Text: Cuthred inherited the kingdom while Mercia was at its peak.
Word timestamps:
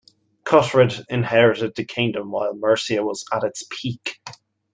Cuthred 0.45 1.05
inherited 1.09 1.75
the 1.75 1.85
kingdom 1.85 2.31
while 2.31 2.55
Mercia 2.55 3.03
was 3.03 3.23
at 3.31 3.43
its 3.43 3.63
peak. 3.69 4.19